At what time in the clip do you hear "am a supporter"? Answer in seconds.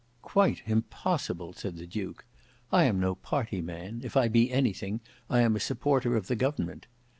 5.41-6.15